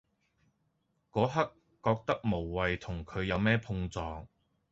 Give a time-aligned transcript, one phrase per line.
[1.11, 1.53] 嗰刻
[1.83, 4.27] 覺得無謂同佢有咩碰撞